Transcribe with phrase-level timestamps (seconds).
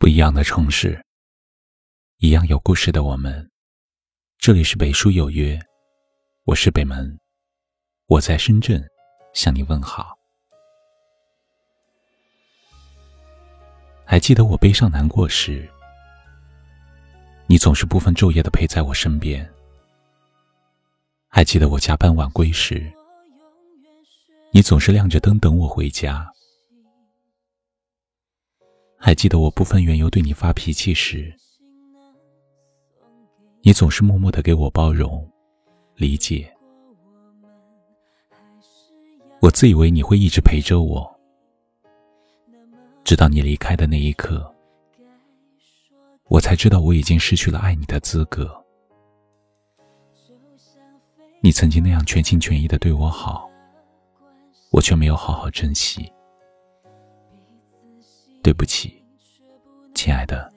[0.00, 1.04] 不一样的城市，
[2.20, 3.50] 一样有故事的我们。
[4.38, 5.60] 这里是北书有约，
[6.44, 7.20] 我是北门，
[8.06, 8.82] 我在深圳
[9.34, 10.16] 向你问好。
[14.06, 15.68] 还记得我悲伤难过时，
[17.46, 19.44] 你总是不分昼夜的陪在我身边；
[21.28, 22.90] 还记得我加班晚归时，
[24.50, 26.26] 你总是亮着灯等我回家。
[29.02, 31.34] 还记得我不分缘由对你发脾气时，
[33.62, 35.26] 你总是默默的给我包容、
[35.96, 36.52] 理解。
[39.40, 41.18] 我自以为你会一直陪着我，
[43.02, 44.54] 直到你离开的那一刻，
[46.28, 48.54] 我才知道我已经失去了爱你的资格。
[51.40, 53.50] 你曾经那样全心全意的对我好，
[54.70, 56.12] 我却没有好好珍惜。
[58.42, 59.02] 对不起，
[59.94, 60.50] 亲爱的，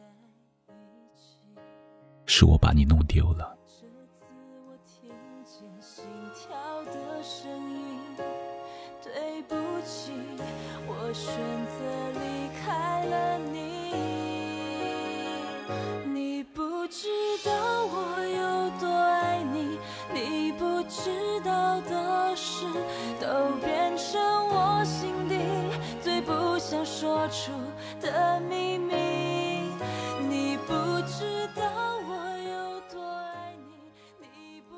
[2.26, 3.53] 是我把你弄丢了。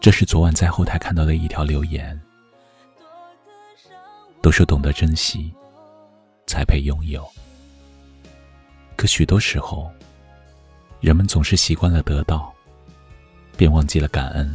[0.05, 2.21] 这是昨晚在后台看到的一条留言，
[4.39, 5.51] 都说懂得珍惜，
[6.45, 7.27] 才配拥有。
[8.95, 9.91] 可许多时候，
[11.01, 12.53] 人们总是习惯了得到，
[13.57, 14.47] 便忘记了感恩；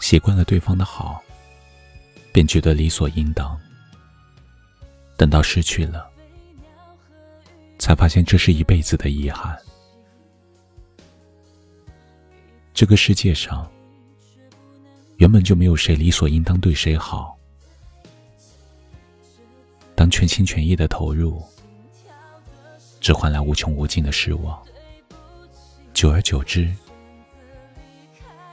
[0.00, 1.22] 习惯了对方的好，
[2.32, 3.56] 便觉得理所应当。
[5.16, 6.10] 等到失去了，
[7.78, 9.56] 才发现这是一辈子的遗憾。
[12.78, 13.68] 这个世界上
[15.16, 17.36] 原本就没有谁理所应当对谁好。
[19.96, 21.42] 当全心全意的投入，
[23.00, 24.62] 只换来无穷无尽的失望。
[25.92, 26.72] 久而久之，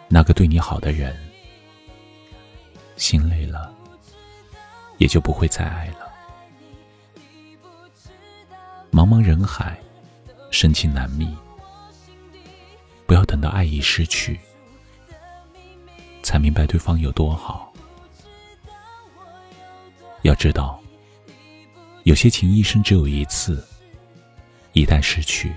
[0.08, 1.16] 那个对你好的人，
[2.97, 3.72] 心累了，
[4.97, 6.12] 也就不会再爱了。
[8.92, 9.80] 茫茫人海，
[10.50, 11.38] 深情难觅。
[13.06, 14.40] 不要等到爱已失去，
[16.24, 17.72] 才明白对方有多好。
[20.24, 20.82] 要知道，
[22.04, 23.64] 有些情一生只有一次，
[24.74, 25.54] 一旦失去，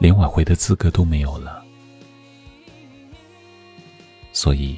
[0.00, 1.64] 连挽回的资格都没有了。
[4.32, 4.76] 所以，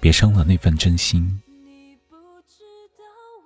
[0.00, 1.38] 别伤了那份真心，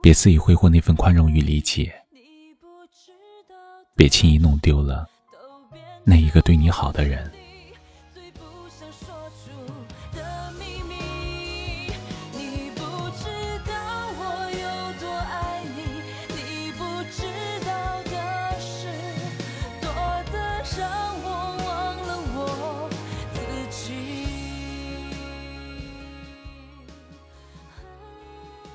[0.00, 1.92] 别肆意挥霍那份宽容与理解。
[3.96, 5.09] 别轻易弄丢了
[6.04, 7.30] 那一个对你好的人。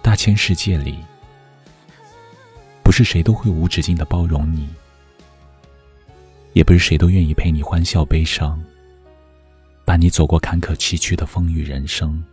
[0.01, 1.03] 大千世界里，
[2.83, 4.69] 不是谁都会无止境的包容你。
[6.55, 8.63] 也不是谁都愿意陪你欢笑悲伤，
[9.83, 12.23] 伴你走过坎坷崎岖的风雨人生。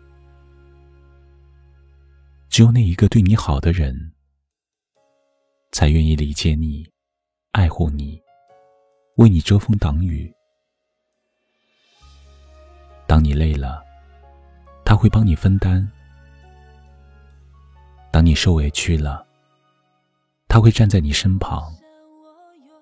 [2.49, 4.13] 只有那一个对你好的人，
[5.73, 6.89] 才愿意理解你，
[7.51, 8.23] 爱护你，
[9.17, 10.33] 为你遮风挡雨。
[13.09, 13.83] 当你累了，
[14.85, 15.85] 他会帮你分担；
[18.13, 19.27] 当你受委屈了，
[20.47, 21.75] 他会站在你身旁，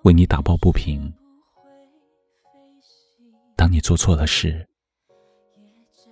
[0.03, 1.11] 为你打抱不平。
[3.81, 4.65] 做错了事，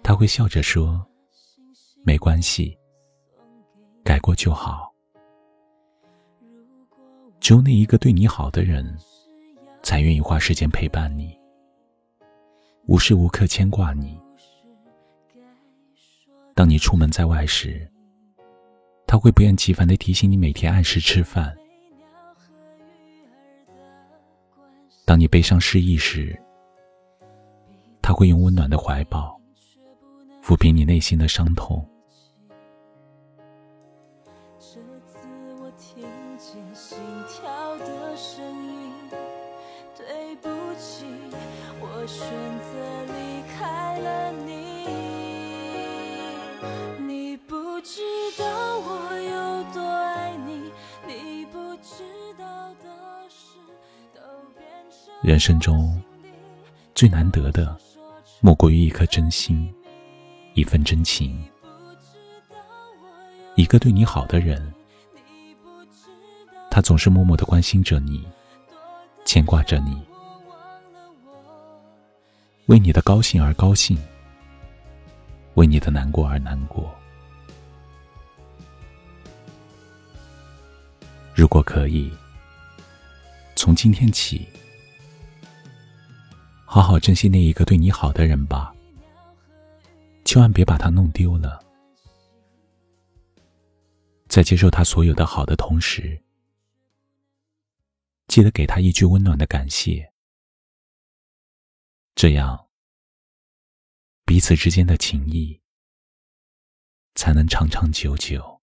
[0.04, 1.06] 他会笑着说
[2.04, 2.78] ：“没关系，
[4.04, 4.92] 改过就好。”
[7.40, 8.98] 只有那一个对你好的人，
[9.82, 11.38] 才愿意花时间陪伴你，
[12.88, 14.20] 无时无刻牵挂你。
[16.54, 17.90] 当你出门在外时，
[19.08, 21.56] 他会不厌其烦的提醒你每天按时吃饭。
[25.06, 26.40] 当你悲伤失意时，
[28.10, 29.40] 他会用温暖的怀抱
[30.44, 31.88] 抚平你内心的伤痛。
[34.58, 35.20] 这次
[35.62, 36.02] 我听
[36.40, 36.98] 见心
[37.28, 38.92] 跳的声音，
[39.96, 41.06] 对不起，
[41.80, 42.28] 我选
[42.66, 44.88] 择离开了你。
[47.06, 48.02] 你不知
[48.40, 50.72] 道我有多爱你，
[51.06, 52.02] 你不知
[52.40, 52.90] 道的
[53.30, 53.60] 事
[54.16, 54.20] 都
[54.58, 55.14] 变成。
[55.22, 56.02] 人生中
[56.96, 57.78] 最难得的，
[58.42, 59.74] 莫过于一颗真心，
[60.54, 61.44] 一份真情。
[63.56, 64.74] 一个对你好的人，
[66.72, 68.26] 他总是默默的关心着你，
[69.26, 70.02] 牵挂着你，
[72.68, 73.98] 为你的高兴而高兴，
[75.56, 76.90] 为你的难过而难过。
[81.36, 82.10] 如果可以，
[83.58, 84.48] 从今天起，
[86.72, 88.72] 好好珍惜那一个对你好的人吧，
[90.24, 91.60] 千万别把他弄丢了。
[94.28, 96.22] 在接受他所有的好的同时，
[98.28, 100.14] 记得给他一句温暖的感谢，
[102.14, 102.68] 这样
[104.24, 105.60] 彼此之间的情谊
[107.16, 108.59] 才能长长久久。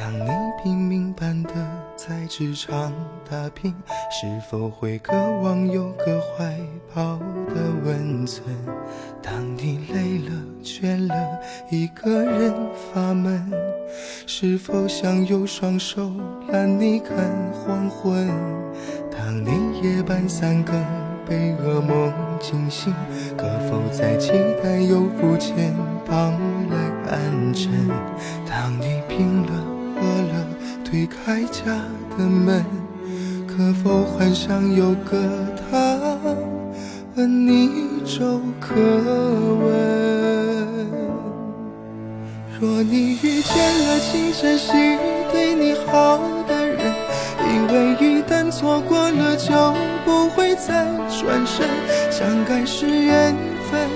[0.00, 0.30] 当你
[0.62, 1.52] 拼命般的
[1.94, 2.90] 在职场
[3.30, 3.74] 打拼，
[4.10, 5.12] 是否会渴
[5.42, 6.56] 望有个怀
[6.94, 7.18] 抱
[7.48, 8.42] 的温存？
[9.22, 10.32] 当你累了
[10.64, 11.38] 倦了，
[11.70, 12.50] 一个人
[12.94, 13.52] 发闷，
[14.26, 16.10] 是否想有双手
[16.48, 17.18] 揽你看
[17.52, 18.26] 黄昏？
[19.10, 20.82] 当你夜半三更
[21.26, 22.10] 被噩梦
[22.40, 22.94] 惊醒，
[23.36, 24.32] 可否再期
[24.62, 25.74] 待有副肩
[26.06, 26.32] 膀
[26.70, 27.70] 来安枕？
[28.48, 29.69] 当你病了。
[30.90, 31.62] 推开家
[32.18, 32.64] 的门，
[33.46, 35.16] 可否幻想有个
[35.70, 35.96] 他，
[37.14, 37.70] 问你
[38.04, 39.70] 粥可温？
[42.60, 43.54] 若你遇见
[43.86, 44.72] 了请珍惜
[45.32, 46.92] 对你好的人，
[47.38, 49.72] 因为一旦错过了就
[50.04, 51.68] 不会再转身。
[52.10, 53.32] 相爱是缘
[53.70, 53.88] 分，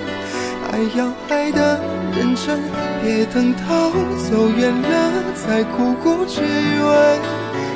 [0.75, 1.79] 还要爱的。
[2.13, 2.59] 认真，
[3.01, 3.91] 别等到
[4.27, 7.19] 走远了再苦苦追问。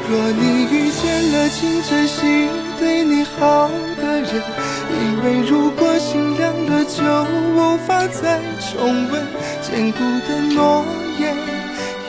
[0.09, 3.69] 若你遇见了，请珍惜对你好
[4.01, 4.43] 的人，
[4.91, 7.01] 因为如果心凉了，就
[7.55, 9.23] 无法再重温。
[9.61, 10.83] 坚固的诺
[11.19, 11.33] 言，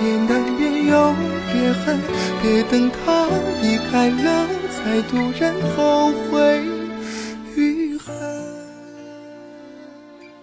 [0.02, 1.14] 也难免有
[1.54, 2.00] 裂痕。
[2.42, 3.28] 别等他
[3.62, 6.64] 离开了，才突然后悔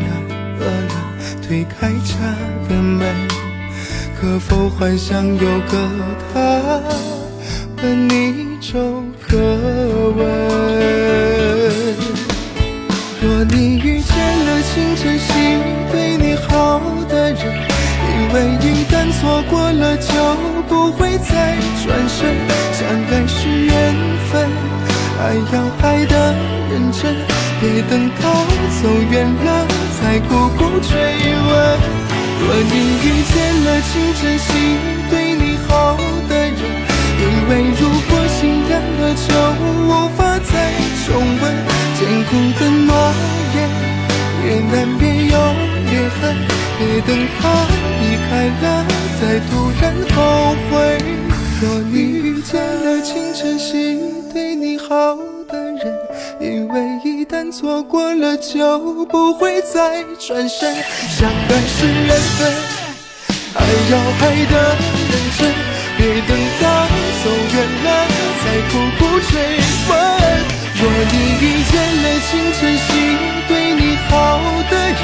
[1.51, 2.15] 推开家
[2.69, 3.05] 的门。
[4.17, 5.89] 可否幻想有个
[6.33, 6.39] 他，
[7.83, 9.35] 问你粥可
[10.15, 10.25] 温？
[13.21, 15.27] 若你遇见了请珍惜
[15.91, 17.43] 对你好的人，
[18.07, 20.13] 因为一旦错过了就
[20.69, 22.33] 不会再转身。
[22.71, 23.93] 相爱是缘
[24.31, 24.49] 分，
[25.19, 26.33] 爱要爱的
[26.69, 27.13] 认真，
[27.59, 28.45] 别等到
[28.81, 29.67] 走远了
[29.99, 30.95] 才苦苦追
[32.41, 33.33] 若你遇见
[33.65, 34.49] 了，请珍惜
[35.09, 35.69] 对你好
[36.27, 36.49] 的人，
[37.21, 39.29] 因为如果心凉了，就
[39.87, 40.51] 无法再
[41.05, 41.07] 重
[41.41, 41.43] 温。
[41.97, 41.99] 坚
[42.29, 42.89] 固的诺
[43.55, 43.57] 言，
[44.45, 45.35] 也难免有
[45.89, 46.21] 裂痕。
[46.77, 47.41] 别等他
[48.01, 48.29] 离开
[48.61, 48.63] 了，
[49.21, 49.83] 再突然
[50.15, 50.17] 后
[50.71, 50.71] 悔。
[51.61, 51.95] 若你
[57.61, 60.73] 错过了就不会再转身，
[61.11, 62.51] 相爱是缘分。
[63.53, 64.53] 爱要爱的
[65.11, 65.39] 认真，
[65.95, 66.65] 别等到
[67.23, 67.87] 走远了
[68.41, 68.99] 再苦苦
[69.29, 69.31] 追
[69.87, 69.93] 问。
[70.81, 72.89] 若你遇见了，请珍惜
[73.47, 74.09] 对你好
[74.71, 74.99] 的人，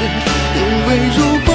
[0.56, 1.47] 因为如果。